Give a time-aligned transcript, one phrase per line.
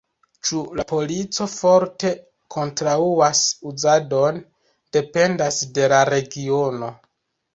[0.47, 2.13] Ĉu la polico forte
[2.55, 3.41] kontraŭas
[3.73, 4.41] uzadon,
[4.97, 6.91] dependas de la regiono.